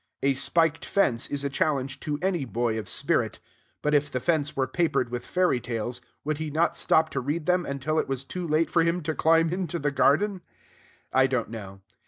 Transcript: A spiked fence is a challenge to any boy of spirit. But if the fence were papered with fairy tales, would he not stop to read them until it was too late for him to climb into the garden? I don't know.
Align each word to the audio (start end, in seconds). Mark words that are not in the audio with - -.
A 0.23 0.33
spiked 0.33 0.83
fence 0.83 1.27
is 1.27 1.43
a 1.43 1.49
challenge 1.51 1.99
to 1.99 2.17
any 2.23 2.43
boy 2.43 2.79
of 2.79 2.89
spirit. 2.89 3.37
But 3.83 3.93
if 3.93 4.11
the 4.11 4.19
fence 4.19 4.55
were 4.55 4.65
papered 4.65 5.09
with 5.09 5.23
fairy 5.23 5.59
tales, 5.59 6.01
would 6.23 6.39
he 6.39 6.49
not 6.49 6.75
stop 6.75 7.11
to 7.11 7.19
read 7.19 7.45
them 7.45 7.67
until 7.67 7.99
it 7.99 8.07
was 8.09 8.23
too 8.23 8.47
late 8.47 8.71
for 8.71 8.81
him 8.81 9.03
to 9.03 9.13
climb 9.13 9.53
into 9.53 9.77
the 9.77 9.91
garden? 9.91 10.41
I 11.13 11.27
don't 11.27 11.51
know. 11.51 11.81